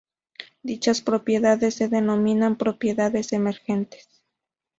Dichas 0.63 1.03
propiedades 1.03 1.75
se 1.75 1.87
denominan 1.87 2.57
propiedades 2.57 3.33
emergentes. 3.33 4.23